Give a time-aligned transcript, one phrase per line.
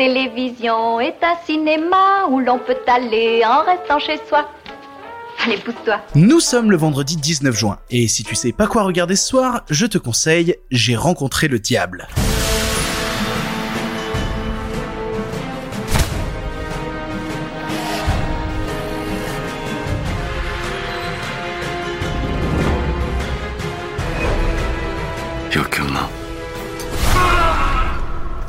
[0.00, 4.48] télévision est un cinéma où l'on peut aller en restant chez soi.
[5.44, 6.00] Allez, pousse-toi.
[6.14, 9.62] Nous sommes le vendredi 19 juin, et si tu sais pas quoi regarder ce soir,
[9.68, 12.08] je te conseille J'ai rencontré le diable.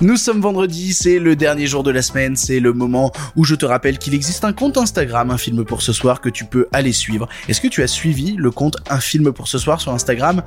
[0.03, 3.53] Nous sommes vendredi, c'est le dernier jour de la semaine, c'est le moment où je
[3.53, 6.67] te rappelle qu'il existe un compte Instagram, un film pour ce soir, que tu peux
[6.73, 7.29] aller suivre.
[7.47, 10.41] Est-ce que tu as suivi le compte un film pour ce soir sur Instagram?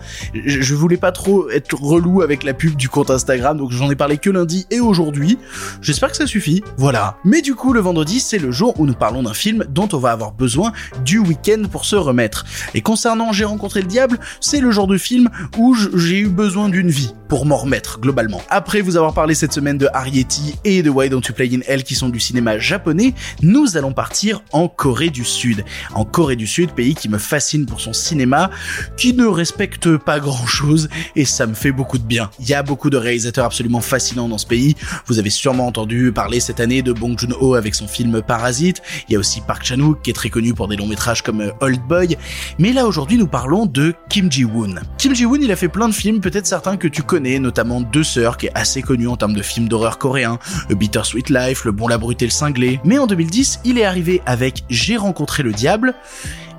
[0.45, 3.95] Je, voulais pas trop être relou avec la pub du compte Instagram, donc j'en ai
[3.95, 5.39] parlé que lundi et aujourd'hui.
[5.81, 6.65] J'espère que ça suffit.
[6.77, 7.19] Voilà.
[7.25, 9.99] Mais du coup, le vendredi, c'est le jour où nous parlons d'un film dont on
[9.99, 10.73] va avoir besoin
[11.05, 12.45] du week-end pour se remettre.
[12.75, 16.69] Et concernant J'ai rencontré le diable, c'est le genre de film où j'ai eu besoin
[16.69, 18.43] d'une vie pour m'en remettre globalement.
[18.51, 21.61] Après vous avoir parlé cette semaine de Arietti et de Why Don't You Play in
[21.67, 23.13] Hell qui sont du cinéma japonais,
[23.43, 25.67] nous allons partir en Corée du Sud.
[25.93, 28.51] En Corée du Sud, pays qui me fascine pour son cinéma,
[28.97, 32.31] qui ne respecte pas grand chose et ça me fait beaucoup de bien.
[32.41, 34.77] Il y a beaucoup de réalisateurs absolument fascinants dans ce pays.
[35.09, 38.81] Vous avez sûrement entendu parler cette année de Bong Joon-ho avec son film Parasite.
[39.11, 41.43] Il y a aussi Park Chan-wook qui est très connu pour des longs métrages comme
[41.43, 42.17] euh, Old Boy.
[42.59, 44.77] Mais là aujourd'hui nous parlons de Kim Ji-woon.
[44.97, 48.05] Kim Ji-woon il a fait plein de films, peut-être certains que tu connais, notamment Deux
[48.05, 50.39] Sœurs qui est assez connu en termes de films d'horreur coréens,
[50.71, 52.81] A Bittersweet Life, Le Bon, la Brute et le Cinglé.
[52.85, 55.95] Mais en 2010, il est arrivé avec J'ai rencontré le diable,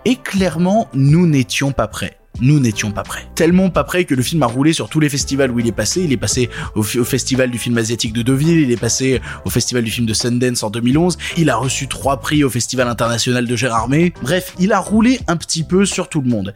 [0.05, 3.25] et clairement, nous n'étions pas prêts nous n'étions pas prêts.
[3.35, 5.71] Tellement pas prêts que le film a roulé sur tous les festivals où il est
[5.71, 6.01] passé.
[6.01, 9.83] Il est passé au, festival du film asiatique de Deauville, il est passé au festival
[9.83, 13.55] du film de Sundance en 2011, il a reçu trois prix au festival international de
[13.55, 14.13] Gérardmer.
[14.21, 16.53] Bref, il a roulé un petit peu sur tout le monde.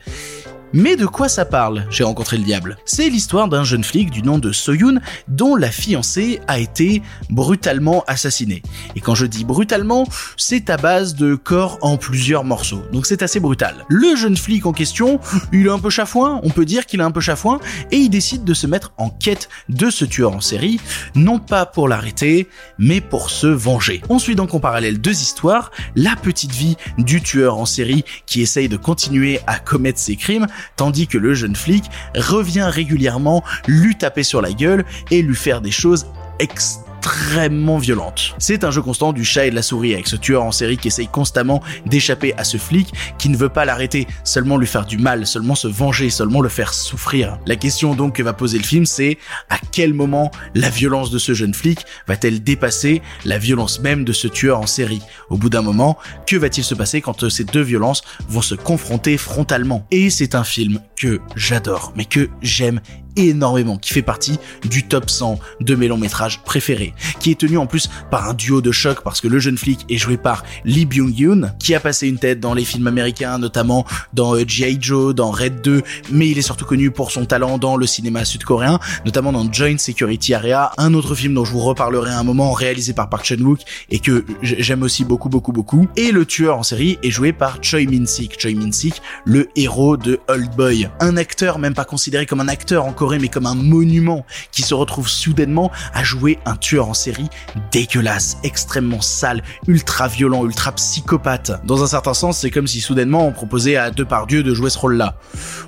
[0.73, 2.77] Mais de quoi ça parle J'ai rencontré le diable?
[2.85, 8.03] C'est l'histoire d'un jeune flic du nom de Soyun dont la fiancée a été brutalement
[8.05, 8.61] assassinée.
[8.95, 12.83] Et quand je dis brutalement, c'est à base de corps en plusieurs morceaux.
[12.91, 13.85] Donc c'est assez brutal.
[13.87, 15.19] Le jeune flic en question,
[15.51, 17.59] il est un peu chafouin, on peut dire qu'il est un peu chafouin,
[17.91, 20.79] et il décide de se mettre en quête de ce tueur en série,
[21.15, 24.01] non pas pour l'arrêter, mais pour se venger.
[24.09, 28.41] On suit donc en parallèle deux histoires, la petite vie du tueur en série qui
[28.41, 33.95] essaye de continuer à commettre ses crimes, tandis que le jeune flic revient régulièrement lui
[33.95, 36.05] taper sur la gueule et lui faire des choses
[36.39, 38.35] extrêmement extrêmement violente.
[38.39, 40.77] C'est un jeu constant du chat et de la souris avec ce tueur en série
[40.77, 44.85] qui essaye constamment d'échapper à ce flic qui ne veut pas l'arrêter, seulement lui faire
[44.85, 47.39] du mal, seulement se venger, seulement le faire souffrir.
[47.45, 49.17] La question donc que va poser le film c'est
[49.49, 54.13] à quel moment la violence de ce jeune flic va-t-elle dépasser la violence même de
[54.13, 55.01] ce tueur en série?
[55.29, 58.55] Au bout d'un moment, que va-t-il se passer quand euh, ces deux violences vont se
[58.55, 59.85] confronter frontalement?
[59.91, 62.81] Et c'est un film que j'adore, mais que j'aime
[63.27, 67.57] énormément, qui fait partie du top 100 de mes longs métrages préférés, qui est tenu
[67.57, 70.43] en plus par un duo de choc parce que le jeune flic est joué par
[70.65, 74.77] Lee Byung-yoon, qui a passé une tête dans les films américains, notamment dans euh, G.I.
[74.79, 75.81] Joe, dans Red 2,
[76.11, 79.77] mais il est surtout connu pour son talent dans le cinéma sud-coréen, notamment dans Joint
[79.77, 83.59] Security Area, un autre film dont je vous reparlerai un moment, réalisé par Park Chan-wook
[83.89, 85.87] et que j'aime aussi beaucoup beaucoup beaucoup.
[85.95, 90.19] Et le tueur en série est joué par Choi Min-sik, Choi Min-sik, le héros de
[90.27, 94.25] Old Boy, un acteur même pas considéré comme un acteur encore mais comme un monument
[94.51, 97.29] qui se retrouve soudainement à jouer un tueur en série
[97.71, 101.51] dégueulasse, extrêmement sale, ultra violent, ultra psychopathe.
[101.63, 104.77] Dans un certain sens, c'est comme si soudainement on proposait à Depardieu de jouer ce
[104.77, 105.15] rôle-là.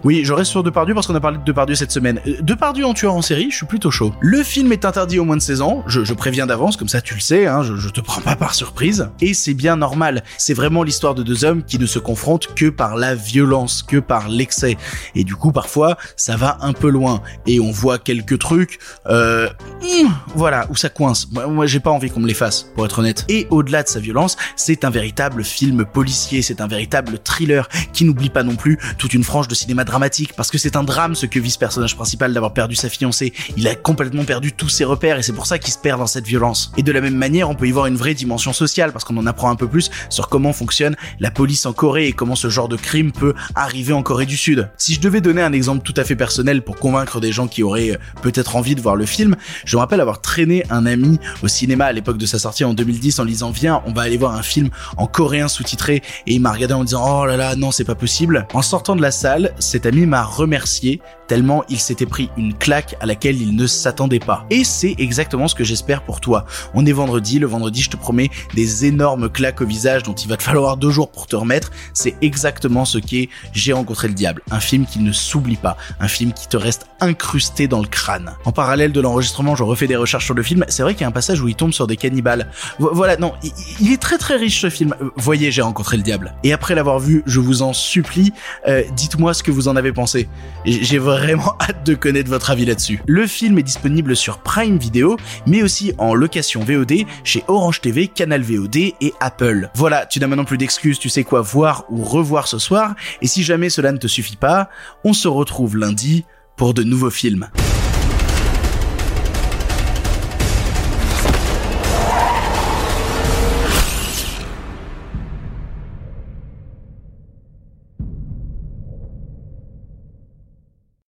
[0.03, 2.19] Oui, je reste sur Depardieu parce qu'on a parlé de Depardieu cette semaine.
[2.28, 4.13] Euh, Depardieu en tueur en série, je suis plutôt chaud.
[4.19, 7.13] Le film est interdit au moins de 16 ans, je, préviens d'avance, comme ça tu
[7.13, 9.09] le sais, hein, je, je te prends pas par surprise.
[9.22, 12.69] Et c'est bien normal, c'est vraiment l'histoire de deux hommes qui ne se confrontent que
[12.69, 14.78] par la violence, que par l'excès.
[15.16, 19.50] Et du coup, parfois, ça va un peu loin et on voit quelques trucs, euh,
[19.82, 21.28] hmm, voilà, où ça coince.
[21.32, 23.26] Moi, j'ai pas envie qu'on me les fasse, pour être honnête.
[23.30, 28.06] Et au-delà de sa violence, c'est un véritable film policier, c'est un véritable thriller qui
[28.06, 31.16] n'oublie pas non plus toute une frange de cinéma dramatique, parce que c'est un drame
[31.16, 33.34] ce que vit ce personnage principal d'avoir perdu sa fiancée.
[33.58, 36.08] Il a complètement perdu tous ses repères et c'est pour ça qu'il se perd dans
[36.08, 36.72] cette violence.
[36.78, 39.18] Et de la même manière, on peut y voir une vraie dimension sociale, parce qu'on
[39.18, 42.50] en apprend un peu plus sur comment fonctionne la police en Corée et comment ce
[42.50, 44.69] genre de crime peut arriver en Corée du Sud.
[44.78, 47.63] Si je devais donner un exemple tout à fait personnel pour convaincre des gens qui
[47.63, 49.36] auraient euh, peut-être envie de voir le film.
[49.66, 52.74] Je me rappelle avoir traîné un ami au cinéma à l'époque de sa sortie en
[52.74, 56.42] 2010 en disant viens, on va aller voir un film en coréen sous-titré et il
[56.42, 58.48] m'a regardé en disant oh là là non c'est pas possible.
[58.54, 62.96] En sortant de la salle, cet ami m'a remercié tellement il s'était pris une claque
[63.00, 64.46] à laquelle il ne s'attendait pas.
[64.50, 66.46] Et c'est exactement ce que j'espère pour toi.
[66.74, 70.28] On est vendredi, le vendredi je te promets des énormes claques au visage dont il
[70.28, 71.72] va te falloir deux jours pour te remettre.
[71.94, 76.07] C'est exactement ce qu'est J'ai rencontré le diable, un film qui ne s'oublie pas, un
[76.07, 78.33] film qui te reste incrusté dans le crâne.
[78.45, 80.65] En parallèle de l'enregistrement, je refais des recherches sur le film.
[80.69, 82.50] C'est vrai qu'il y a un passage où il tombe sur des cannibales.
[82.80, 83.33] voilà, non,
[83.80, 84.95] il, est très très riche ce film.
[85.01, 86.33] Euh, voyez, j'ai rencontré le diable.
[86.44, 88.31] Et après l'avoir vu, je vous en supplie,
[88.68, 90.30] euh, dites-moi ce que vous en avez pensé.
[90.65, 93.01] J'ai vraiment hâte de connaître votre avis là-dessus.
[93.07, 98.07] Le film est disponible sur Prime Video, mais aussi en location VOD chez Orange TV,
[98.07, 99.69] Canal VOD et Apple.
[99.75, 102.95] Voilà, tu n'as maintenant plus d'excuses, tu sais quoi voir ou revoir ce soir.
[103.21, 104.69] Et si jamais cela ne te suffit pas,
[105.04, 106.25] on se retrouve lundi
[106.62, 107.50] pour de nouveaux films.